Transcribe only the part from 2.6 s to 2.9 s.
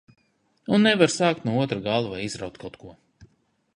kaut